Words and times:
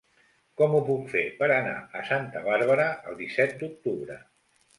Com 0.61 0.71
ho 0.77 0.79
puc 0.87 1.03
fer 1.11 1.21
per 1.41 1.49
anar 1.57 1.75
a 1.99 2.01
Santa 2.07 2.41
Bàrbara 2.49 2.89
el 3.13 3.19
disset 3.21 3.55
d'octubre? 3.61 4.19